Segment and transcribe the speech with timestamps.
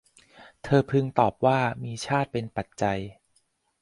[0.63, 2.99] เธอพึงตอบว่า มีชาติเป็นปัจจัย